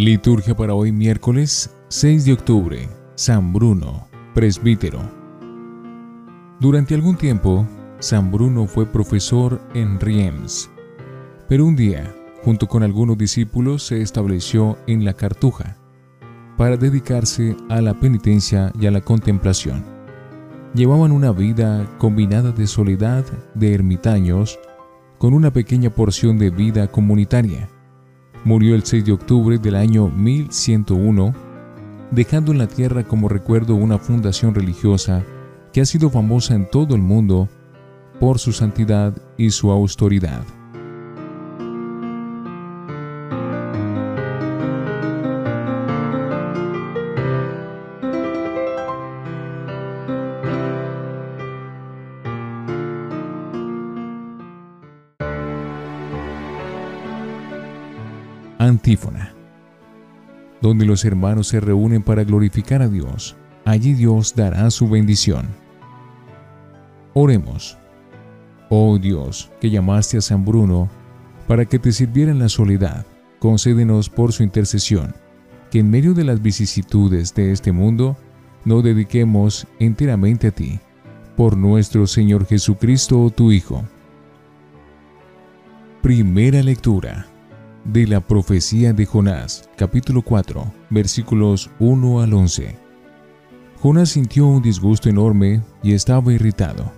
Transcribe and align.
Liturgia 0.00 0.56
para 0.56 0.72
hoy 0.72 0.92
miércoles 0.92 1.76
6 1.88 2.24
de 2.24 2.32
octubre. 2.32 2.88
San 3.16 3.52
Bruno, 3.52 4.08
presbítero. 4.32 4.98
Durante 6.58 6.94
algún 6.94 7.18
tiempo, 7.18 7.66
San 7.98 8.32
Bruno 8.32 8.66
fue 8.66 8.86
profesor 8.86 9.60
en 9.74 10.00
Riems. 10.00 10.70
Pero 11.50 11.66
un 11.66 11.76
día, 11.76 12.14
junto 12.42 12.66
con 12.66 12.82
algunos 12.82 13.18
discípulos, 13.18 13.82
se 13.82 14.00
estableció 14.00 14.78
en 14.86 15.04
la 15.04 15.12
Cartuja 15.12 15.76
para 16.56 16.78
dedicarse 16.78 17.54
a 17.68 17.82
la 17.82 17.92
penitencia 17.92 18.72
y 18.80 18.86
a 18.86 18.90
la 18.90 19.02
contemplación. 19.02 19.84
Llevaban 20.72 21.12
una 21.12 21.30
vida 21.30 21.86
combinada 21.98 22.52
de 22.52 22.66
soledad 22.66 23.26
de 23.54 23.74
ermitaños 23.74 24.58
con 25.18 25.34
una 25.34 25.52
pequeña 25.52 25.90
porción 25.90 26.38
de 26.38 26.48
vida 26.48 26.88
comunitaria 26.90 27.68
Murió 28.44 28.74
el 28.74 28.84
6 28.84 29.04
de 29.04 29.12
octubre 29.12 29.58
del 29.58 29.74
año 29.74 30.08
1101, 30.08 31.34
dejando 32.10 32.52
en 32.52 32.58
la 32.58 32.66
tierra 32.66 33.04
como 33.04 33.28
recuerdo 33.28 33.74
una 33.74 33.98
fundación 33.98 34.54
religiosa 34.54 35.22
que 35.72 35.82
ha 35.82 35.86
sido 35.86 36.10
famosa 36.10 36.54
en 36.54 36.68
todo 36.70 36.94
el 36.94 37.02
mundo 37.02 37.48
por 38.18 38.38
su 38.38 38.52
santidad 38.52 39.14
y 39.36 39.50
su 39.50 39.70
austeridad. 39.70 40.42
Antífona. 58.60 59.32
Donde 60.60 60.84
los 60.84 61.06
hermanos 61.06 61.48
se 61.48 61.60
reúnen 61.60 62.02
para 62.02 62.24
glorificar 62.24 62.82
a 62.82 62.88
Dios, 62.88 63.34
allí 63.64 63.94
Dios 63.94 64.34
dará 64.36 64.70
su 64.70 64.86
bendición. 64.86 65.46
Oremos. 67.14 67.78
Oh 68.68 68.98
Dios, 68.98 69.50
que 69.62 69.70
llamaste 69.70 70.18
a 70.18 70.20
San 70.20 70.44
Bruno 70.44 70.90
para 71.48 71.64
que 71.64 71.78
te 71.78 71.90
sirviera 71.90 72.32
en 72.32 72.38
la 72.38 72.50
soledad, 72.50 73.06
concédenos 73.38 74.10
por 74.10 74.34
su 74.34 74.42
intercesión, 74.42 75.14
que 75.70 75.78
en 75.78 75.90
medio 75.90 76.12
de 76.12 76.24
las 76.24 76.42
vicisitudes 76.42 77.34
de 77.34 77.52
este 77.52 77.72
mundo, 77.72 78.18
nos 78.66 78.84
dediquemos 78.84 79.66
enteramente 79.78 80.48
a 80.48 80.50
ti, 80.50 80.80
por 81.34 81.56
nuestro 81.56 82.06
Señor 82.06 82.44
Jesucristo, 82.44 83.32
tu 83.34 83.52
Hijo. 83.52 83.82
Primera 86.02 86.62
lectura 86.62 87.29
de 87.84 88.06
la 88.06 88.20
profecía 88.20 88.92
de 88.92 89.06
Jonás, 89.06 89.68
capítulo 89.76 90.22
4, 90.22 90.72
versículos 90.90 91.70
1 91.78 92.20
al 92.20 92.34
11. 92.34 92.76
Jonás 93.80 94.10
sintió 94.10 94.46
un 94.46 94.62
disgusto 94.62 95.08
enorme 95.08 95.62
y 95.82 95.94
estaba 95.94 96.32
irritado. 96.32 96.92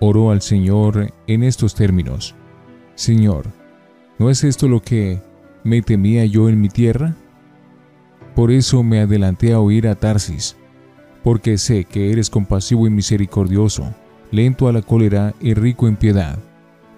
Oró 0.00 0.30
al 0.30 0.42
Señor 0.42 1.12
en 1.26 1.42
estos 1.42 1.74
términos. 1.74 2.34
Señor, 2.94 3.46
¿no 4.18 4.28
es 4.28 4.44
esto 4.44 4.68
lo 4.68 4.82
que 4.82 5.22
me 5.64 5.80
temía 5.80 6.26
yo 6.26 6.48
en 6.48 6.60
mi 6.60 6.68
tierra? 6.68 7.16
Por 8.34 8.50
eso 8.50 8.82
me 8.82 9.00
adelanté 9.00 9.52
a 9.52 9.60
oír 9.60 9.88
a 9.88 9.94
Tarsis, 9.94 10.56
porque 11.22 11.56
sé 11.56 11.84
que 11.84 12.12
eres 12.12 12.28
compasivo 12.28 12.86
y 12.86 12.90
misericordioso, 12.90 13.94
lento 14.30 14.68
a 14.68 14.72
la 14.72 14.82
cólera 14.82 15.34
y 15.40 15.54
rico 15.54 15.88
en 15.88 15.96
piedad, 15.96 16.38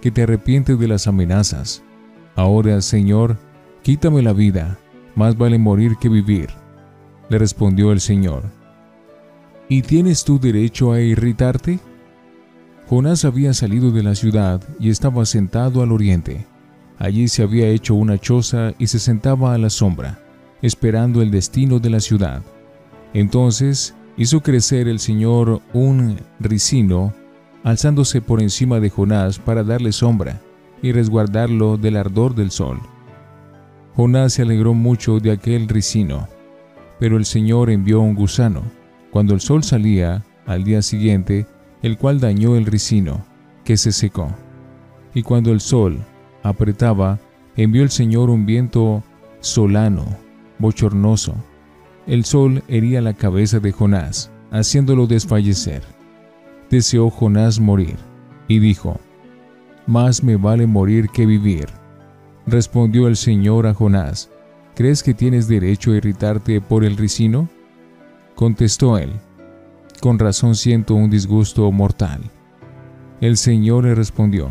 que 0.00 0.10
te 0.10 0.22
arrepientes 0.22 0.78
de 0.78 0.88
las 0.88 1.06
amenazas 1.06 1.82
Ahora, 2.36 2.82
Señor, 2.82 3.38
quítame 3.82 4.20
la 4.20 4.34
vida, 4.34 4.78
más 5.14 5.38
vale 5.38 5.58
morir 5.58 5.96
que 5.96 6.10
vivir. 6.10 6.50
Le 7.30 7.38
respondió 7.38 7.92
el 7.92 8.00
Señor. 8.00 8.42
¿Y 9.70 9.80
tienes 9.80 10.22
tú 10.22 10.38
derecho 10.38 10.92
a 10.92 11.00
irritarte? 11.00 11.78
Jonás 12.88 13.24
había 13.24 13.54
salido 13.54 13.90
de 13.90 14.02
la 14.02 14.14
ciudad 14.14 14.62
y 14.78 14.90
estaba 14.90 15.24
sentado 15.24 15.82
al 15.82 15.92
oriente. 15.92 16.46
Allí 16.98 17.26
se 17.26 17.42
había 17.42 17.68
hecho 17.68 17.94
una 17.94 18.18
choza 18.18 18.74
y 18.78 18.86
se 18.86 18.98
sentaba 18.98 19.54
a 19.54 19.58
la 19.58 19.70
sombra, 19.70 20.18
esperando 20.60 21.22
el 21.22 21.30
destino 21.30 21.78
de 21.78 21.90
la 21.90 22.00
ciudad. 22.00 22.42
Entonces 23.14 23.94
hizo 24.18 24.42
crecer 24.42 24.88
el 24.88 24.98
Señor 24.98 25.62
un 25.72 26.18
ricino, 26.38 27.14
alzándose 27.64 28.20
por 28.20 28.42
encima 28.42 28.78
de 28.78 28.90
Jonás 28.90 29.38
para 29.38 29.64
darle 29.64 29.90
sombra 29.90 30.38
y 30.82 30.92
resguardarlo 30.92 31.76
del 31.76 31.96
ardor 31.96 32.34
del 32.34 32.50
sol. 32.50 32.80
Jonás 33.94 34.34
se 34.34 34.42
alegró 34.42 34.74
mucho 34.74 35.20
de 35.20 35.30
aquel 35.30 35.68
ricino, 35.68 36.28
pero 36.98 37.16
el 37.16 37.24
Señor 37.24 37.70
envió 37.70 38.00
un 38.00 38.14
gusano, 38.14 38.62
cuando 39.10 39.34
el 39.34 39.40
sol 39.40 39.64
salía, 39.64 40.24
al 40.46 40.64
día 40.64 40.82
siguiente, 40.82 41.46
el 41.82 41.96
cual 41.98 42.20
dañó 42.20 42.56
el 42.56 42.66
ricino, 42.66 43.24
que 43.64 43.76
se 43.76 43.92
secó. 43.92 44.28
Y 45.14 45.22
cuando 45.22 45.52
el 45.52 45.60
sol 45.60 45.98
apretaba, 46.42 47.18
envió 47.56 47.82
el 47.82 47.90
Señor 47.90 48.30
un 48.30 48.46
viento 48.46 49.02
solano, 49.40 50.04
bochornoso. 50.58 51.34
El 52.06 52.24
sol 52.24 52.62
hería 52.68 53.00
la 53.00 53.14
cabeza 53.14 53.58
de 53.60 53.72
Jonás, 53.72 54.30
haciéndolo 54.50 55.06
desfallecer. 55.06 55.82
Deseó 56.70 57.10
Jonás 57.10 57.60
morir, 57.60 57.96
y 58.48 58.58
dijo, 58.58 59.00
más 59.86 60.22
me 60.22 60.36
vale 60.36 60.66
morir 60.66 61.08
que 61.10 61.26
vivir. 61.26 61.66
Respondió 62.46 63.08
el 63.08 63.16
Señor 63.16 63.66
a 63.66 63.74
Jonás, 63.74 64.30
¿crees 64.74 65.02
que 65.02 65.14
tienes 65.14 65.48
derecho 65.48 65.92
a 65.92 65.96
irritarte 65.96 66.60
por 66.60 66.84
el 66.84 66.96
ricino? 66.96 67.48
Contestó 68.34 68.98
él, 68.98 69.12
con 70.00 70.18
razón 70.18 70.54
siento 70.54 70.94
un 70.94 71.10
disgusto 71.10 71.70
mortal. 71.72 72.20
El 73.20 73.36
Señor 73.36 73.84
le 73.84 73.94
respondió, 73.94 74.50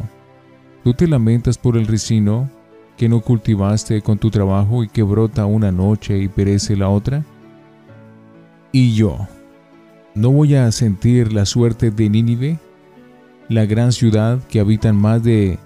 ¿tú 0.84 0.94
te 0.94 1.08
lamentas 1.08 1.58
por 1.58 1.78
el 1.78 1.88
ricino 1.88 2.50
que 2.98 3.08
no 3.10 3.22
cultivaste 3.22 4.02
con 4.02 4.18
tu 4.18 4.32
trabajo 4.32 4.84
y 4.84 4.90
que 4.90 5.04
brota 5.04 5.46
una 5.46 5.72
noche 5.72 6.18
y 6.18 6.28
perece 6.28 6.76
la 6.76 6.90
otra? 6.90 7.24
¿Y 8.72 8.96
yo? 8.96 9.28
¿No 10.16 10.32
voy 10.32 10.56
a 10.56 10.72
sentir 10.72 11.32
la 11.32 11.46
suerte 11.46 11.92
de 11.92 12.10
Nínive? 12.10 12.60
La 13.50 13.66
gran 13.66 13.92
ciudad 13.92 14.40
que 14.48 14.60
habitan 14.60 14.96
más 14.96 15.24
de 15.24 15.60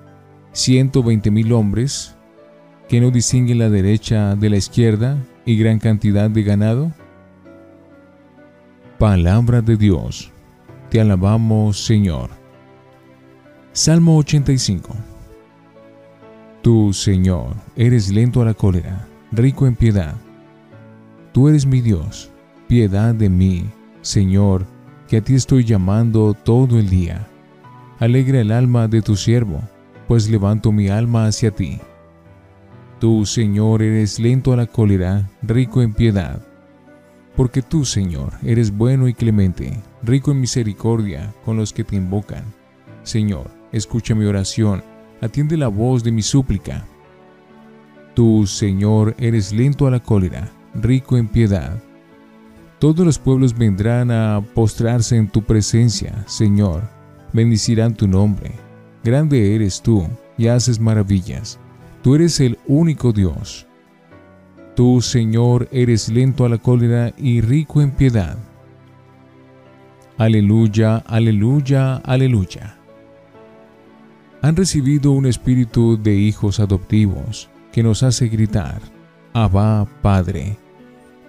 120 0.52 1.32
mil 1.32 1.54
hombres, 1.54 2.16
que 2.88 3.00
no 3.00 3.12
distinguen 3.12 3.60
la 3.60 3.70
derecha 3.70 4.36
de 4.36 4.50
la 4.50 4.58
izquierda 4.58 5.18
y 5.46 5.58
gran 5.58 5.80
cantidad 5.80 6.30
de 6.30 6.44
ganado? 6.44 6.92
Palabra 8.98 9.62
de 9.62 9.78
Dios, 9.78 10.32
te 10.90 11.00
alabamos 11.00 11.84
Señor. 11.86 12.30
Salmo 13.72 14.18
85 14.18 14.96
Tú, 16.62 16.92
Señor, 16.92 17.56
eres 17.78 18.10
lento 18.10 18.42
a 18.42 18.46
la 18.46 18.54
cólera, 18.54 19.08
rico 19.32 19.66
en 19.66 19.76
piedad. 19.76 20.16
Tú 21.32 21.48
eres 21.48 21.66
mi 21.66 21.80
Dios, 21.80 22.30
piedad 22.68 23.16
de 23.16 23.30
mí, 23.30 23.70
Señor, 24.02 24.66
que 25.08 25.18
a 25.18 25.22
ti 25.22 25.36
estoy 25.36 25.64
llamando 25.64 26.34
todo 26.34 26.78
el 26.78 26.90
día. 26.90 27.29
Alegra 28.00 28.40
el 28.40 28.54
alma 28.54 28.88
de 28.88 29.02
tu 29.02 29.18
siervo, 29.18 29.62
pues 30.08 30.30
levanto 30.30 30.72
mi 30.72 30.88
alma 30.88 31.26
hacia 31.26 31.52
ti. 31.52 31.80
Tú, 32.98 33.26
Señor, 33.26 33.82
eres 33.82 34.20
lento 34.20 34.54
a 34.54 34.56
la 34.56 34.68
cólera, 34.68 35.30
rico 35.42 35.82
en 35.82 35.94
piedad. 35.94 36.42
Porque 37.36 37.62
tú, 37.62 37.84
Señor, 37.84 38.32
eres 38.42 38.72
bueno 38.72 39.10
y 39.10 39.14
clemente, 39.14 39.78
rico 40.02 40.32
en 40.32 40.40
misericordia 40.40 41.34
con 41.44 41.58
los 41.58 41.74
que 41.74 41.84
te 41.84 41.98
invocan. 41.98 42.46
Señor, 43.04 43.52
escucha 43.74 44.16
mi 44.16 44.24
oración, 44.24 44.82
atiende 45.20 45.58
la 45.58 45.68
voz 45.68 46.02
de 46.02 46.14
mi 46.14 46.22
súplica. 46.22 46.86
Tú, 48.14 48.48
Señor, 48.48 49.14
eres 49.18 49.52
lento 49.52 49.88
a 49.88 49.92
la 49.92 50.00
cólera, 50.00 50.50
rico 50.74 51.18
en 51.18 51.28
piedad. 51.28 51.78
Todos 52.80 53.06
los 53.06 53.20
pueblos 53.20 53.58
vendrán 53.58 54.10
a 54.10 54.42
postrarse 54.54 55.18
en 55.18 55.28
tu 55.28 55.44
presencia, 55.44 56.24
Señor 56.28 56.99
bendicirán 57.34 57.94
tu 57.94 58.08
nombre. 58.08 58.52
Grande 59.04 59.56
eres 59.56 59.82
tú 59.82 60.08
y 60.38 60.48
haces 60.48 60.80
maravillas. 60.80 61.60
Tú 62.02 62.16
eres 62.16 62.40
el 62.40 62.58
único 62.68 63.12
Dios. 63.12 63.68
Tú, 64.76 65.02
Señor, 65.02 65.68
eres 65.72 66.10
lento 66.10 66.46
a 66.46 66.50
la 66.50 66.58
cólera 66.58 67.14
y 67.18 67.42
rico 67.42 67.82
en 67.82 67.92
piedad. 67.92 68.38
Aleluya, 70.18 70.98
aleluya, 71.06 71.96
aleluya. 71.98 72.78
Han 74.42 74.56
recibido 74.56 75.12
un 75.12 75.26
espíritu 75.26 76.02
de 76.02 76.16
hijos 76.16 76.60
adoptivos 76.60 77.50
que 77.72 77.84
nos 77.84 78.04
hace 78.04 78.30
gritar, 78.30 78.82
Abba, 79.34 79.86
Padre. 80.02 80.58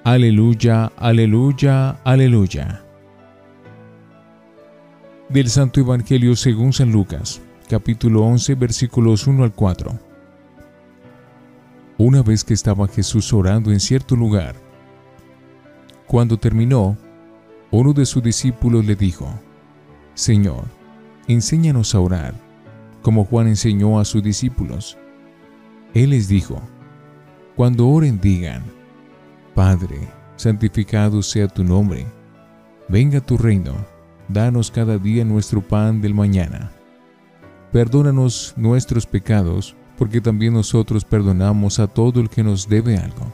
Aleluya, 0.05 0.93
aleluya, 0.96 1.91
aleluya 2.05 2.85
del 5.31 5.49
Santo 5.49 5.79
Evangelio 5.79 6.35
según 6.35 6.73
San 6.73 6.91
Lucas, 6.91 7.41
capítulo 7.69 8.25
11, 8.25 8.56
versículos 8.56 9.29
1 9.29 9.44
al 9.44 9.53
4. 9.53 9.97
una 11.99 12.23
vez 12.23 12.43
que 12.43 12.53
estaba 12.53 12.88
Jesús 12.88 13.32
orando 13.32 13.71
en 13.71 13.79
cierto 13.79 14.17
lugar. 14.17 14.56
Cuando 16.09 16.37
terminó, 16.37 16.97
uno 17.71 17.93
de 17.93 18.06
sus 18.06 18.25
discípulos 18.25 18.85
le 18.85 18.97
dijo, 18.97 19.29
Señor, 20.15 20.65
enséñanos 21.29 21.94
a 21.94 22.00
orar, 22.00 22.35
como 23.00 23.25
Juan 23.25 23.47
enseñó 23.47 24.00
a 24.00 24.05
sus 24.05 24.25
discípulos. 24.25 24.99
Él 25.94 26.11
les 26.11 26.27
dijo, 26.27 26.61
Cuando 27.55 27.87
oren 27.87 28.19
digan, 28.21 28.65
Padre, 29.55 30.09
santificado 30.35 31.23
sea 31.23 31.47
tu 31.47 31.62
nombre, 31.62 32.05
venga 32.88 33.21
tu 33.21 33.38
reino, 33.38 33.75
danos 34.32 34.71
cada 34.71 34.99
día 34.99 35.25
nuestro 35.25 35.61
pan 35.61 36.00
del 36.00 36.15
mañana. 36.15 36.71
Perdónanos 37.73 38.55
nuestros 38.56 39.06
pecados, 39.06 39.77
porque 39.97 40.21
también 40.21 40.55
nosotros 40.55 41.05
perdonamos 41.05 41.79
a 41.79 41.87
todo 41.87 42.21
el 42.21 42.29
que 42.29 42.43
nos 42.43 42.69
debe 42.69 42.97
algo. 42.97 43.32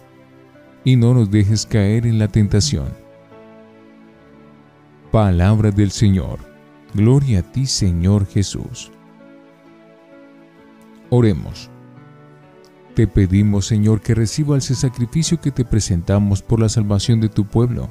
Y 0.84 0.96
no 0.96 1.14
nos 1.14 1.30
dejes 1.30 1.64
caer 1.66 2.06
en 2.06 2.18
la 2.18 2.28
tentación. 2.28 2.88
Palabra 5.10 5.70
del 5.70 5.90
Señor. 5.90 6.38
Gloria 6.92 7.40
a 7.40 7.42
ti, 7.42 7.66
Señor 7.66 8.26
Jesús. 8.26 8.90
Oremos. 11.10 11.70
Te 12.94 13.06
pedimos, 13.06 13.66
Señor, 13.66 14.00
que 14.00 14.14
recibas 14.14 14.70
el 14.70 14.76
sacrificio 14.76 15.40
que 15.40 15.50
te 15.50 15.64
presentamos 15.64 16.42
por 16.42 16.60
la 16.60 16.68
salvación 16.68 17.20
de 17.20 17.28
tu 17.28 17.44
pueblo, 17.44 17.90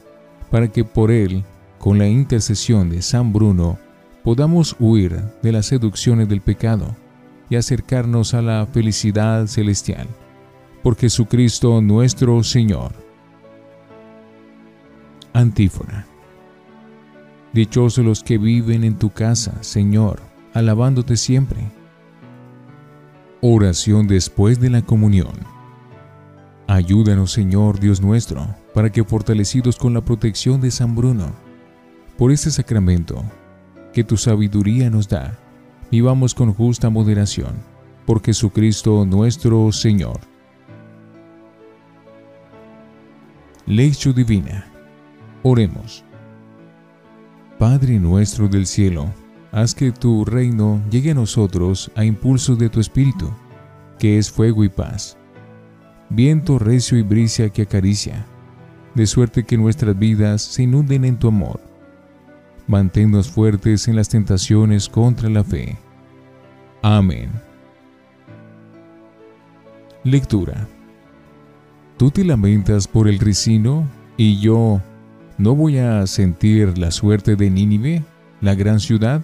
para 0.50 0.68
que 0.68 0.84
por 0.84 1.12
él, 1.12 1.44
con 1.80 1.98
la 1.98 2.08
intercesión 2.08 2.90
de 2.90 3.02
San 3.02 3.32
Bruno, 3.34 3.78
podamos 4.24 4.76
huir 4.80 5.22
de 5.44 5.52
las 5.52 5.68
seducciones 5.68 6.28
del 6.28 6.42
pecado 6.42 6.96
y 7.50 7.56
acercarnos 7.56 8.34
a 8.34 8.42
la 8.42 8.66
felicidad 8.66 9.48
celestial. 9.48 10.08
Por 10.82 10.96
Jesucristo 10.96 11.82
nuestro 11.82 12.44
Señor. 12.44 12.92
Antífona. 15.34 16.06
Dichosos 17.54 18.04
los 18.04 18.24
que 18.24 18.38
viven 18.38 18.84
en 18.84 18.98
tu 18.98 19.12
casa, 19.12 19.62
Señor, 19.62 20.22
alabándote 20.54 21.18
siempre. 21.18 21.60
Oración 23.42 24.08
después 24.08 24.60
de 24.60 24.70
la 24.70 24.82
comunión. 24.82 25.34
Ayúdanos, 26.68 27.32
Señor 27.32 27.80
Dios 27.80 28.02
nuestro, 28.02 28.48
para 28.74 28.92
que 28.92 29.04
fortalecidos 29.04 29.78
con 29.78 29.94
la 29.94 30.02
protección 30.02 30.62
de 30.62 30.72
San 30.72 30.96
Bruno, 30.96 31.32
por 32.18 32.32
este 32.32 32.50
sacramento 32.50 33.24
que 33.94 34.04
tu 34.04 34.18
sabiduría 34.18 34.90
nos 34.90 35.08
da, 35.10 35.38
vivamos 35.92 36.34
con 36.34 36.54
justa 36.54 36.90
moderación, 36.90 37.56
por 38.06 38.24
Jesucristo 38.24 39.06
nuestro 39.06 39.72
Señor. 39.72 40.20
Lección 43.66 44.14
Divina. 44.14 44.66
Oremos. 45.44 46.04
Padre 47.60 48.00
nuestro 48.00 48.48
del 48.48 48.66
cielo, 48.66 49.12
haz 49.52 49.74
que 49.76 49.92
tu 49.92 50.24
reino 50.24 50.82
llegue 50.90 51.12
a 51.12 51.16
nosotros 51.16 51.92
a 51.96 52.06
impulso 52.06 52.56
de 52.56 52.70
tu 52.70 52.80
Espíritu, 52.80 53.32
que 54.00 54.18
es 54.18 54.32
fuego 54.32 54.64
y 54.64 54.70
paz, 54.70 55.18
viento 56.10 56.60
recio 56.60 56.98
y 56.98 57.02
brisa 57.02 57.50
que 57.50 57.64
acaricia, 57.64 58.26
de 58.94 59.06
suerte 59.06 59.44
que 59.44 59.58
nuestras 59.58 59.98
vidas 59.98 60.42
se 60.42 60.64
inunden 60.64 61.06
en 61.06 61.18
tu 61.18 61.28
amor 61.28 61.75
manténnos 62.68 63.30
fuertes 63.30 63.88
en 63.88 63.96
las 63.96 64.10
tentaciones 64.10 64.90
contra 64.90 65.30
la 65.30 65.44
fe. 65.44 65.78
Amén. 66.82 67.32
Lectura. 70.04 70.68
Tú 71.98 72.12
te 72.12 72.24
lamentas 72.24 72.88
por 72.88 73.08
el 73.08 73.20
ricino 73.20 73.88
y 74.18 74.40
yo 74.40 74.82
no 75.38 75.56
voy 75.56 75.78
a 75.78 76.06
sentir 76.08 76.78
la 76.78 76.92
suerte 76.92 77.36
de 77.36 77.50
Nínive, 77.50 78.04
la 78.42 78.56
gran 78.56 78.80
ciudad. 78.80 79.22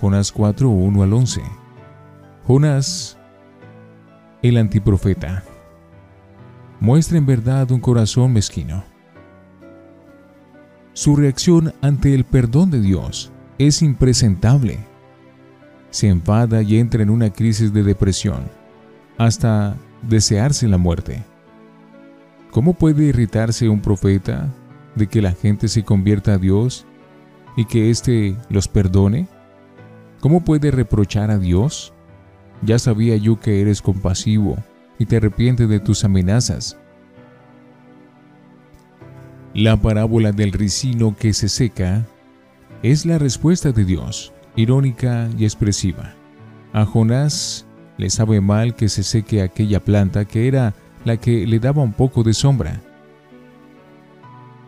Jonás 0.00 0.32
4, 0.32 0.68
1 0.68 1.02
al 1.02 1.12
11. 1.12 1.42
Jonás, 2.46 3.18
el 4.42 4.56
antiprofeta, 4.56 5.44
muestra 6.80 7.18
en 7.18 7.26
verdad 7.26 7.70
un 7.70 7.80
corazón 7.80 8.32
mezquino 8.32 8.89
su 10.92 11.16
reacción 11.16 11.72
ante 11.82 12.14
el 12.14 12.24
perdón 12.24 12.70
de 12.70 12.80
Dios 12.80 13.30
es 13.58 13.82
impresentable. 13.82 14.78
Se 15.90 16.08
enfada 16.08 16.62
y 16.62 16.78
entra 16.78 17.02
en 17.02 17.10
una 17.10 17.30
crisis 17.30 17.72
de 17.72 17.82
depresión, 17.82 18.44
hasta 19.18 19.76
desearse 20.02 20.66
la 20.66 20.78
muerte. 20.78 21.22
¿Cómo 22.50 22.74
puede 22.74 23.04
irritarse 23.04 23.68
un 23.68 23.80
profeta 23.80 24.48
de 24.96 25.06
que 25.06 25.22
la 25.22 25.32
gente 25.32 25.68
se 25.68 25.84
convierta 25.84 26.34
a 26.34 26.38
Dios 26.38 26.86
y 27.56 27.64
que 27.64 27.90
éste 27.90 28.36
los 28.48 28.66
perdone? 28.66 29.28
¿Cómo 30.20 30.44
puede 30.44 30.70
reprochar 30.70 31.30
a 31.30 31.38
Dios? 31.38 31.92
Ya 32.62 32.78
sabía 32.78 33.16
yo 33.16 33.38
que 33.38 33.60
eres 33.60 33.80
compasivo 33.80 34.56
y 34.98 35.06
te 35.06 35.16
arrepientes 35.16 35.68
de 35.68 35.80
tus 35.80 36.04
amenazas 36.04 36.76
la 39.54 39.76
parábola 39.76 40.32
del 40.32 40.52
ricino 40.52 41.16
que 41.16 41.32
se 41.32 41.48
seca 41.48 42.06
es 42.82 43.04
la 43.04 43.18
respuesta 43.18 43.72
de 43.72 43.84
Dios, 43.84 44.32
irónica 44.56 45.28
y 45.36 45.44
expresiva. 45.44 46.14
A 46.72 46.84
Jonás 46.86 47.66
le 47.98 48.10
sabe 48.10 48.40
mal 48.40 48.74
que 48.74 48.88
se 48.88 49.02
seque 49.02 49.42
aquella 49.42 49.80
planta 49.80 50.24
que 50.24 50.46
era 50.46 50.74
la 51.04 51.16
que 51.16 51.46
le 51.46 51.58
daba 51.58 51.82
un 51.82 51.92
poco 51.92 52.22
de 52.22 52.32
sombra. 52.32 52.80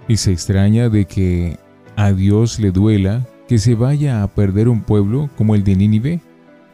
Y 0.08 0.16
se 0.16 0.32
extraña 0.32 0.88
de 0.88 1.04
que 1.04 1.58
a 1.96 2.12
Dios 2.12 2.58
le 2.58 2.72
duela 2.72 3.24
que 3.48 3.58
se 3.58 3.74
vaya 3.74 4.22
a 4.22 4.28
perder 4.28 4.68
un 4.68 4.82
pueblo 4.82 5.30
como 5.36 5.54
el 5.54 5.62
de 5.62 5.76
Nínive, 5.76 6.20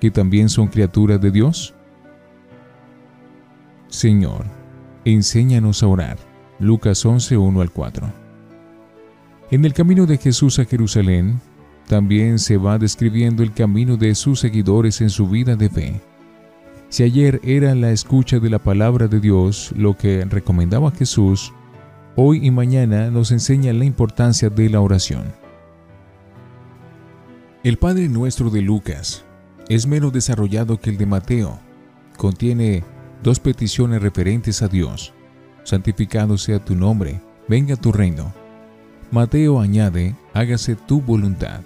que 0.00 0.11
también 0.11 0.49
son 0.49 0.69
criaturas 0.69 1.20
de 1.20 1.31
Dios. 1.31 1.75
Señor, 3.88 4.46
enséñanos 5.04 5.82
a 5.82 5.88
orar 5.88 6.27
Lucas 6.60 7.06
11, 7.06 7.37
1 7.37 7.60
al 7.60 7.70
4. 7.70 8.12
En 9.52 9.64
el 9.64 9.72
camino 9.72 10.06
de 10.06 10.19
Jesús 10.19 10.58
a 10.58 10.64
Jerusalén, 10.64 11.40
también 11.87 12.40
se 12.40 12.56
va 12.56 12.78
describiendo 12.78 13.44
el 13.44 13.52
camino 13.52 13.97
de 13.97 14.14
sus 14.16 14.40
seguidores 14.40 15.00
en 15.00 15.09
su 15.09 15.28
vida 15.28 15.54
de 15.54 15.71
fe. 15.71 16.00
Si 16.88 17.04
ayer 17.04 17.40
era 17.44 17.76
la 17.76 17.92
escucha 17.92 18.40
de 18.40 18.50
la 18.50 18.59
palabra 18.59 19.06
de 19.06 19.21
Dios 19.21 19.73
lo 19.76 19.97
que 19.97 20.25
recomendaba 20.25 20.90
Jesús, 20.90 21.52
hoy 22.16 22.44
y 22.44 22.50
mañana 22.50 23.09
nos 23.11 23.30
enseña 23.30 23.73
la 23.73 23.85
importancia 23.85 24.50
de 24.50 24.68
la 24.68 24.80
oración. 24.80 25.32
El 27.62 27.76
Padre 27.76 28.09
Nuestro 28.09 28.50
de 28.50 28.62
Lucas 28.62 29.25
es 29.68 29.87
menos 29.87 30.12
desarrollado 30.12 30.80
que 30.80 30.90
el 30.90 30.99
de 30.99 31.06
Mateo. 31.06 31.61
Contiene 32.16 32.82
dos 33.23 33.38
peticiones 33.38 34.02
referentes 34.02 34.61
a 34.62 34.68
Dios 34.68 35.14
santificado 35.68 36.38
sea 36.38 36.58
tu 36.58 36.75
nombre, 36.75 37.20
venga 37.46 37.76
tu 37.76 37.92
reino. 37.92 38.32
Mateo 39.10 39.60
añade, 39.60 40.14
hágase 40.32 40.76
tu 40.76 41.00
voluntad. 41.00 41.60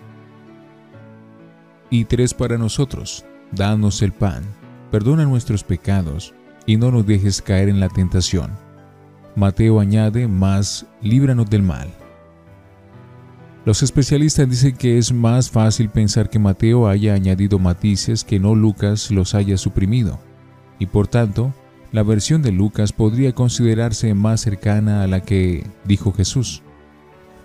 Y 1.88 2.04
tres 2.04 2.34
para 2.34 2.58
nosotros, 2.58 3.24
danos 3.52 4.02
el 4.02 4.12
pan, 4.12 4.42
perdona 4.90 5.24
nuestros 5.24 5.62
pecados, 5.62 6.34
y 6.66 6.76
no 6.76 6.90
nos 6.90 7.06
dejes 7.06 7.42
caer 7.42 7.68
en 7.68 7.80
la 7.80 7.88
tentación. 7.88 8.50
Mateo 9.36 9.80
añade, 9.80 10.26
más, 10.26 10.86
líbranos 11.00 11.48
del 11.48 11.62
mal. 11.62 11.88
Los 13.64 13.82
especialistas 13.82 14.50
dicen 14.50 14.76
que 14.76 14.98
es 14.98 15.12
más 15.12 15.48
fácil 15.48 15.88
pensar 15.88 16.28
que 16.28 16.40
Mateo 16.40 16.88
haya 16.88 17.14
añadido 17.14 17.60
matices 17.60 18.24
que 18.24 18.40
no 18.40 18.56
Lucas 18.56 19.12
los 19.12 19.36
haya 19.36 19.56
suprimido, 19.56 20.18
y 20.80 20.86
por 20.86 21.06
tanto, 21.06 21.54
la 21.92 22.02
versión 22.02 22.40
de 22.40 22.52
Lucas 22.52 22.92
podría 22.92 23.32
considerarse 23.32 24.14
más 24.14 24.40
cercana 24.40 25.02
a 25.02 25.06
la 25.06 25.20
que 25.20 25.66
dijo 25.84 26.12
Jesús. 26.12 26.62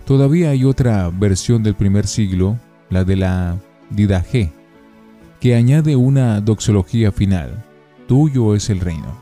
Todavía 0.05 0.51
hay 0.51 0.63
otra 0.63 1.09
versión 1.09 1.63
del 1.63 1.75
primer 1.75 2.07
siglo, 2.07 2.57
la 2.89 3.03
de 3.03 3.17
la 3.17 3.57
Didaje, 3.89 4.51
que 5.41 5.55
añade 5.55 5.97
una 5.97 6.39
doxología 6.39 7.11
final, 7.11 7.63
tuyo 8.07 8.55
es 8.55 8.69
el 8.69 8.79
reino, 8.79 9.17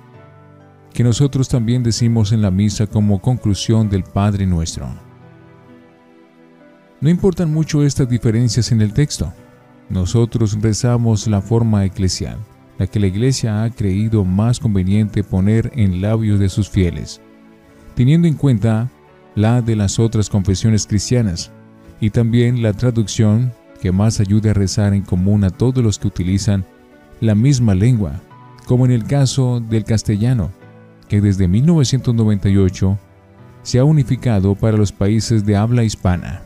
que 0.94 1.04
nosotros 1.04 1.50
también 1.50 1.82
decimos 1.82 2.32
en 2.32 2.44
la 2.44 2.52
misa 2.52 2.86
como 2.86 3.20
conclusión 3.20 3.90
del 3.90 4.04
Padre 4.04 4.46
nuestro. 4.46 4.88
No 7.02 7.10
importan 7.10 7.52
mucho 7.52 7.84
estas 7.84 8.08
diferencias 8.08 8.72
en 8.72 8.82
el 8.82 8.94
texto. 8.94 9.34
Nosotros 9.90 10.60
rezamos 10.62 11.28
la 11.28 11.42
forma 11.42 11.86
eclesial 11.86 12.38
la 12.78 12.88
que 12.88 13.00
la 13.00 13.08
Iglesia 13.08 13.64
ha 13.64 13.70
creído 13.70 14.26
más 14.26 14.60
conveniente 14.60 15.24
poner 15.24 15.72
en 15.76 16.02
labios 16.02 16.40
de 16.40 16.50
sus 16.50 16.70
fieles, 16.70 17.22
teniendo 17.96 18.28
en 18.28 18.36
cuenta 18.36 18.90
la 19.36 19.62
de 19.62 19.76
las 19.76 20.00
otras 20.00 20.30
confesiones 20.30 20.88
cristianas 20.88 21.52
y 22.00 22.10
también 22.10 22.62
la 22.62 22.74
traducción 22.74 23.54
que 23.82 23.92
más 23.92 24.20
ayude 24.20 24.50
a 24.50 24.54
rezar 24.54 24.94
en 24.94 25.04
común 25.04 25.44
a 25.44 25.50
todos 25.50 25.84
los 25.84 26.00
que 26.00 26.08
utilizan 26.08 26.66
la 27.22 27.36
misma 27.36 27.76
lengua, 27.76 28.22
como 28.66 28.86
en 28.86 28.92
el 28.92 29.06
caso 29.06 29.60
del 29.60 29.84
castellano, 29.84 30.52
que 31.08 31.22
desde 31.22 31.48
1998 31.48 32.98
se 33.64 33.80
ha 33.80 33.84
unificado 33.84 34.56
para 34.56 34.78
los 34.78 34.92
países 34.92 35.46
de 35.46 35.56
habla 35.56 35.84
hispana. 35.84 36.45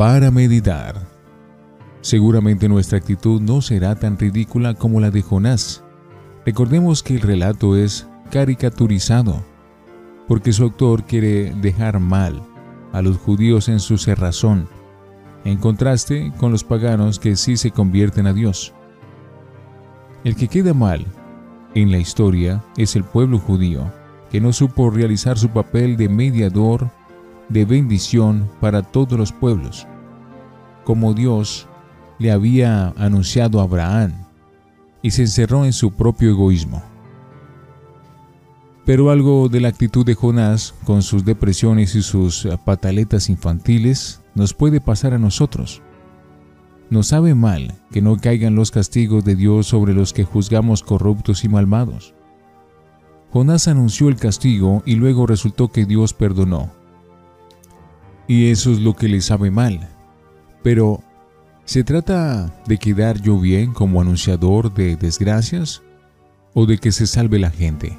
Para 0.00 0.30
meditar. 0.30 0.94
Seguramente 2.00 2.70
nuestra 2.70 2.96
actitud 2.96 3.38
no 3.38 3.60
será 3.60 3.94
tan 3.96 4.16
ridícula 4.16 4.72
como 4.72 4.98
la 4.98 5.10
de 5.10 5.20
Jonás. 5.20 5.84
Recordemos 6.46 7.02
que 7.02 7.16
el 7.16 7.20
relato 7.20 7.76
es 7.76 8.08
caricaturizado, 8.30 9.44
porque 10.26 10.54
su 10.54 10.62
autor 10.62 11.04
quiere 11.04 11.52
dejar 11.60 12.00
mal 12.00 12.42
a 12.94 13.02
los 13.02 13.18
judíos 13.18 13.68
en 13.68 13.78
su 13.78 13.98
cerrazón, 13.98 14.70
en 15.44 15.58
contraste 15.58 16.32
con 16.38 16.50
los 16.50 16.64
paganos 16.64 17.18
que 17.18 17.36
sí 17.36 17.58
se 17.58 17.70
convierten 17.70 18.26
a 18.26 18.32
Dios. 18.32 18.72
El 20.24 20.34
que 20.34 20.48
queda 20.48 20.72
mal 20.72 21.04
en 21.74 21.90
la 21.90 21.98
historia 21.98 22.64
es 22.78 22.96
el 22.96 23.04
pueblo 23.04 23.38
judío, 23.38 23.92
que 24.30 24.40
no 24.40 24.54
supo 24.54 24.88
realizar 24.88 25.36
su 25.36 25.50
papel 25.50 25.98
de 25.98 26.08
mediador 26.08 26.88
de 27.50 27.64
bendición 27.66 28.48
para 28.60 28.80
todos 28.80 29.18
los 29.18 29.32
pueblos, 29.32 29.86
como 30.84 31.14
Dios 31.14 31.68
le 32.18 32.30
había 32.30 32.88
anunciado 32.96 33.60
a 33.60 33.64
Abraham, 33.64 34.12
y 35.02 35.10
se 35.12 35.22
encerró 35.22 35.64
en 35.64 35.72
su 35.72 35.92
propio 35.92 36.30
egoísmo. 36.30 36.82
Pero 38.84 39.10
algo 39.10 39.48
de 39.48 39.60
la 39.60 39.68
actitud 39.68 40.04
de 40.04 40.14
Jonás, 40.14 40.74
con 40.84 41.02
sus 41.02 41.24
depresiones 41.24 41.94
y 41.94 42.02
sus 42.02 42.48
pataletas 42.64 43.28
infantiles, 43.30 44.20
nos 44.34 44.52
puede 44.52 44.80
pasar 44.80 45.14
a 45.14 45.18
nosotros. 45.18 45.82
Nos 46.90 47.08
sabe 47.08 47.34
mal 47.34 47.74
que 47.92 48.02
no 48.02 48.16
caigan 48.16 48.56
los 48.56 48.72
castigos 48.72 49.24
de 49.24 49.36
Dios 49.36 49.68
sobre 49.68 49.94
los 49.94 50.12
que 50.12 50.24
juzgamos 50.24 50.82
corruptos 50.82 51.44
y 51.44 51.48
malvados. 51.48 52.14
Jonás 53.32 53.68
anunció 53.68 54.08
el 54.08 54.16
castigo 54.16 54.82
y 54.84 54.96
luego 54.96 55.26
resultó 55.26 55.68
que 55.68 55.86
Dios 55.86 56.14
perdonó. 56.14 56.72
Y 58.26 58.50
eso 58.50 58.72
es 58.72 58.80
lo 58.80 58.96
que 58.96 59.08
le 59.08 59.20
sabe 59.20 59.52
mal. 59.52 59.88
Pero, 60.62 61.02
¿se 61.64 61.84
trata 61.84 62.62
de 62.66 62.78
quedar 62.78 63.20
yo 63.20 63.38
bien 63.38 63.72
como 63.72 64.00
anunciador 64.00 64.72
de 64.72 64.96
desgracias 64.96 65.82
o 66.54 66.66
de 66.66 66.78
que 66.78 66.92
se 66.92 67.06
salve 67.06 67.38
la 67.38 67.50
gente? 67.50 67.98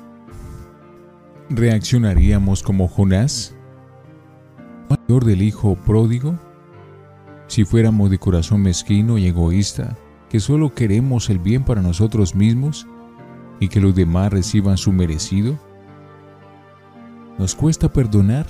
¿Reaccionaríamos 1.49 2.63
como 2.63 2.87
Jonás? 2.87 3.55
¿Mayor 4.89 5.25
del 5.25 5.41
hijo 5.41 5.75
pródigo? 5.75 6.37
Si 7.47 7.65
fuéramos 7.65 8.09
de 8.09 8.19
corazón 8.19 8.61
mezquino 8.61 9.17
y 9.17 9.27
egoísta, 9.27 9.97
que 10.29 10.39
solo 10.39 10.73
queremos 10.73 11.29
el 11.29 11.39
bien 11.39 11.65
para 11.65 11.81
nosotros 11.81 12.35
mismos 12.35 12.87
y 13.59 13.67
que 13.67 13.81
los 13.81 13.93
demás 13.93 14.31
reciban 14.31 14.77
su 14.77 14.93
merecido? 14.93 15.59
¿Nos 17.37 17.53
cuesta 17.53 17.91
perdonar? 17.91 18.47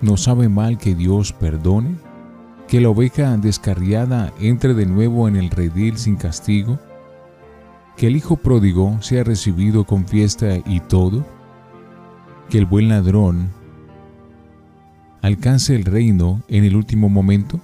¿Nos 0.00 0.22
sabe 0.22 0.48
mal 0.48 0.78
que 0.78 0.94
Dios 0.94 1.34
perdone? 1.34 1.96
¿Que 2.68 2.80
la 2.80 2.88
oveja 2.88 3.36
descarriada 3.36 4.32
entre 4.40 4.74
de 4.74 4.86
nuevo 4.86 5.28
en 5.28 5.36
el 5.36 5.50
redil 5.50 5.98
sin 5.98 6.16
castigo? 6.16 6.78
¿Que 7.96 8.08
el 8.08 8.16
hijo 8.16 8.36
pródigo 8.36 9.00
sea 9.00 9.24
recibido 9.24 9.84
con 9.84 10.06
fiesta 10.06 10.58
y 10.66 10.80
todo? 10.80 11.24
que 12.48 12.58
el 12.58 12.66
buen 12.66 12.88
ladrón 12.88 13.50
alcance 15.22 15.74
el 15.74 15.84
reino 15.84 16.42
en 16.48 16.64
el 16.64 16.76
último 16.76 17.08
momento? 17.08 17.60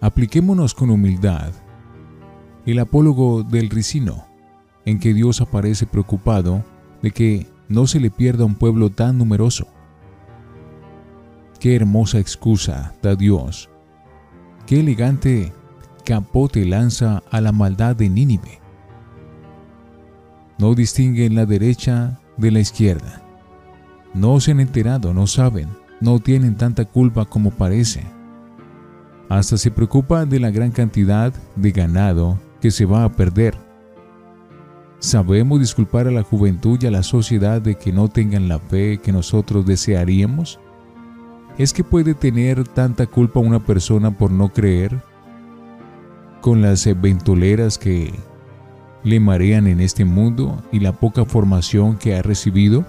Apliquémonos 0.00 0.74
con 0.74 0.90
humildad 0.90 1.52
el 2.66 2.78
apólogo 2.80 3.44
del 3.44 3.70
ricino, 3.70 4.26
en 4.84 4.98
que 4.98 5.14
Dios 5.14 5.40
aparece 5.40 5.86
preocupado 5.86 6.64
de 7.02 7.12
que 7.12 7.46
no 7.68 7.86
se 7.86 7.98
le 7.98 8.10
pierda 8.10 8.44
un 8.44 8.56
pueblo 8.56 8.90
tan 8.90 9.16
numeroso. 9.16 9.66
Qué 11.60 11.76
hermosa 11.76 12.18
excusa 12.18 12.94
da 13.02 13.16
Dios, 13.16 13.68
qué 14.66 14.80
elegante 14.80 15.52
capote 16.04 16.64
lanza 16.64 17.22
a 17.30 17.40
la 17.40 17.52
maldad 17.52 17.96
de 17.96 18.08
Nínive 18.08 18.58
no 20.58 20.74
distinguen 20.74 21.36
la 21.36 21.46
derecha 21.46 22.18
de 22.36 22.50
la 22.50 22.58
izquierda. 22.58 23.22
No 24.12 24.40
se 24.40 24.50
han 24.50 24.60
enterado, 24.60 25.14
no 25.14 25.26
saben, 25.26 25.68
no 26.00 26.18
tienen 26.18 26.56
tanta 26.56 26.84
culpa 26.84 27.24
como 27.24 27.52
parece. 27.52 28.02
Hasta 29.28 29.56
se 29.56 29.70
preocupa 29.70 30.26
de 30.26 30.40
la 30.40 30.50
gran 30.50 30.72
cantidad 30.72 31.32
de 31.54 31.70
ganado 31.70 32.38
que 32.60 32.70
se 32.70 32.86
va 32.86 33.04
a 33.04 33.12
perder. 33.12 33.54
¿Sabemos 34.98 35.60
disculpar 35.60 36.08
a 36.08 36.10
la 36.10 36.24
juventud 36.24 36.78
y 36.82 36.86
a 36.86 36.90
la 36.90 37.04
sociedad 37.04 37.62
de 37.62 37.76
que 37.76 37.92
no 37.92 38.08
tengan 38.08 38.48
la 38.48 38.58
fe 38.58 38.98
que 38.98 39.12
nosotros 39.12 39.64
desearíamos? 39.64 40.58
¿Es 41.58 41.72
que 41.72 41.82
puede 41.82 42.14
tener 42.14 42.68
tanta 42.68 43.06
culpa 43.08 43.40
una 43.40 43.58
persona 43.58 44.16
por 44.16 44.30
no 44.30 44.50
creer? 44.50 45.02
Con 46.40 46.62
las 46.62 46.88
ventoleras 47.00 47.78
que 47.78 48.14
le 49.02 49.18
marean 49.18 49.66
en 49.66 49.80
este 49.80 50.04
mundo 50.04 50.62
y 50.70 50.78
la 50.78 50.92
poca 50.92 51.24
formación 51.24 51.98
que 51.98 52.14
ha 52.14 52.22
recibido? 52.22 52.86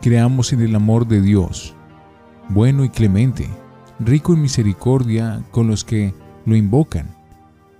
Creamos 0.00 0.54
en 0.54 0.62
el 0.62 0.74
amor 0.74 1.06
de 1.06 1.20
Dios, 1.20 1.74
bueno 2.48 2.84
y 2.84 2.88
clemente, 2.88 3.46
rico 3.98 4.32
en 4.32 4.40
misericordia 4.40 5.42
con 5.50 5.66
los 5.66 5.84
que 5.84 6.14
lo 6.46 6.56
invocan, 6.56 7.14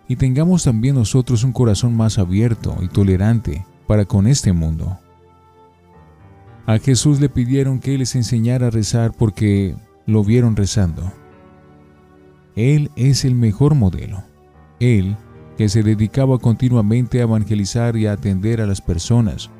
y 0.09 0.17
tengamos 0.17 0.65
también 0.65 0.95
nosotros 0.95 1.43
un 1.43 1.53
corazón 1.53 1.97
más 1.97 2.19
abierto 2.19 2.77
y 2.83 2.89
tolerante 2.89 3.65
para 3.87 4.05
con 4.05 4.27
este 4.27 4.53
mundo. 4.53 4.99
A 6.67 6.79
Jesús 6.79 7.21
le 7.21 7.29
pidieron 7.29 7.79
que 7.79 7.99
les 7.99 8.15
enseñara 8.15 8.69
a 8.69 8.71
rezar 8.71 9.13
porque 9.13 9.77
lo 10.07 10.25
vieron 10.25 10.57
rezando. 10.57 11.13
Él 12.57 12.91
es 12.97 13.25
el 13.25 13.35
mejor 13.35 13.75
modelo. 13.75 14.25
Él 14.81 15.17
que 15.59 15.69
se 15.69 15.83
dedicaba 15.83 16.39
continuamente 16.39 17.21
a 17.21 17.25
evangelizar 17.25 17.97
y 17.97 18.07
a 18.07 18.13
atender 18.13 18.61
a 18.61 18.67
las 18.67 18.81
personas, 18.81 19.51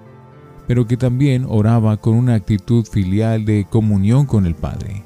pero 0.67 0.87
que 0.87 0.97
también 0.97 1.47
oraba 1.49 1.97
con 1.99 2.15
una 2.15 2.35
actitud 2.35 2.85
filial 2.85 3.45
de 3.45 3.67
comunión 3.69 4.27
con 4.27 4.47
el 4.47 4.55
Padre. 4.55 5.05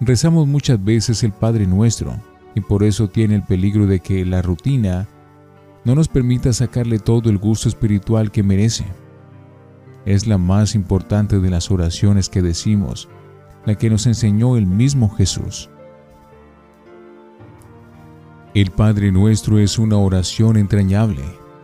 Rezamos 0.00 0.46
muchas 0.46 0.82
veces 0.82 1.22
el 1.24 1.32
Padre 1.32 1.66
nuestro, 1.66 2.14
y 2.54 2.60
por 2.60 2.84
eso 2.84 3.08
tiene 3.08 3.36
el 3.36 3.42
peligro 3.42 3.86
de 3.86 4.00
que 4.00 4.24
la 4.24 4.42
rutina 4.42 5.08
no 5.84 5.94
nos 5.94 6.08
permita 6.08 6.52
sacarle 6.52 6.98
todo 6.98 7.30
el 7.30 7.38
gusto 7.38 7.68
espiritual 7.68 8.30
que 8.30 8.42
merece. 8.42 8.84
Es 10.10 10.26
la 10.26 10.38
más 10.38 10.74
importante 10.74 11.38
de 11.38 11.50
las 11.50 11.70
oraciones 11.70 12.28
que 12.28 12.42
decimos, 12.42 13.08
la 13.64 13.76
que 13.76 13.88
nos 13.88 14.08
enseñó 14.08 14.56
el 14.56 14.66
mismo 14.66 15.08
Jesús. 15.08 15.70
El 18.52 18.72
Padre 18.72 19.12
Nuestro 19.12 19.60
es 19.60 19.78
una 19.78 19.98
oración 19.98 20.56
entrañable 20.56 21.22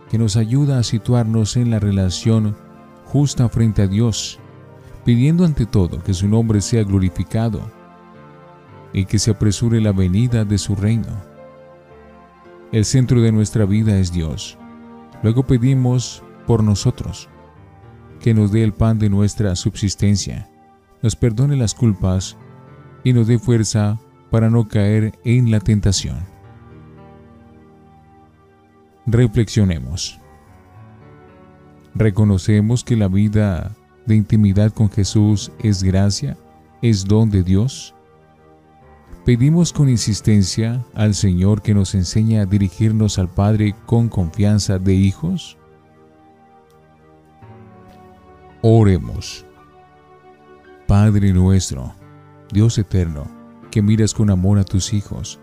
que 0.09 0.17
nos 0.17 0.37
ayuda 0.37 0.79
a 0.79 0.83
situarnos 0.83 1.57
en 1.57 1.71
la 1.71 1.79
relación 1.79 2.55
justa 3.03 3.49
frente 3.49 3.81
a 3.81 3.87
Dios, 3.87 4.39
pidiendo 5.03 5.43
ante 5.43 5.65
todo 5.65 6.01
que 6.01 6.13
su 6.13 6.29
nombre 6.29 6.61
sea 6.61 6.85
glorificado 6.85 7.59
y 8.93 9.03
que 9.03 9.19
se 9.19 9.31
apresure 9.31 9.81
la 9.81 9.91
venida 9.91 10.45
de 10.45 10.57
su 10.57 10.73
reino. 10.73 11.21
El 12.71 12.85
centro 12.85 13.19
de 13.19 13.33
nuestra 13.33 13.65
vida 13.65 13.99
es 13.99 14.13
Dios. 14.13 14.57
Luego 15.21 15.43
pedimos 15.43 16.23
por 16.45 16.63
nosotros, 16.63 17.27
que 18.19 18.33
nos 18.33 18.51
dé 18.51 18.63
el 18.63 18.73
pan 18.73 18.99
de 18.99 19.09
nuestra 19.09 19.55
subsistencia, 19.55 20.49
nos 21.01 21.15
perdone 21.15 21.55
las 21.55 21.73
culpas 21.73 22.37
y 23.03 23.13
nos 23.13 23.27
dé 23.27 23.39
fuerza 23.39 23.99
para 24.29 24.49
no 24.49 24.67
caer 24.67 25.17
en 25.23 25.51
la 25.51 25.59
tentación. 25.59 26.17
Reflexionemos. 29.05 30.19
Reconocemos 31.95 32.83
que 32.83 32.95
la 32.95 33.07
vida 33.07 33.75
de 34.05 34.15
intimidad 34.15 34.73
con 34.73 34.89
Jesús 34.89 35.51
es 35.59 35.81
gracia, 35.83 36.37
es 36.81 37.05
don 37.05 37.29
de 37.29 37.43
Dios. 37.43 37.95
Pedimos 39.25 39.73
con 39.73 39.89
insistencia 39.89 40.85
al 40.93 41.15
Señor 41.15 41.61
que 41.61 41.73
nos 41.73 41.95
enseñe 41.95 42.39
a 42.39 42.45
dirigirnos 42.45 43.17
al 43.17 43.29
Padre 43.29 43.75
con 43.85 44.09
confianza 44.09 44.79
de 44.79 44.93
hijos. 44.93 45.57
Oremos. 48.61 49.45
Padre 50.87 51.31
nuestro, 51.31 51.93
Dios 52.51 52.77
eterno, 52.77 53.27
que 53.69 53.81
miras 53.81 54.13
con 54.13 54.29
amor 54.29 54.57
a 54.57 54.63
tus 54.63 54.93
hijos, 54.93 55.39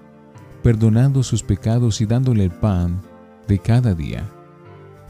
perdonando 0.62 1.22
sus 1.22 1.42
pecados 1.42 2.00
y 2.00 2.06
dándole 2.06 2.44
el 2.44 2.50
pan 2.50 3.00
de 3.46 3.58
cada 3.58 3.94
día. 3.94 4.28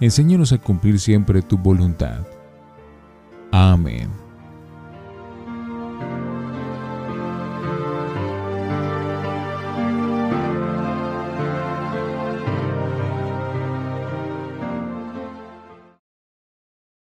Enséñanos 0.00 0.52
a 0.52 0.58
cumplir 0.58 1.00
siempre 1.00 1.40
tu 1.40 1.56
voluntad. 1.56 2.26
Amén. 3.52 4.24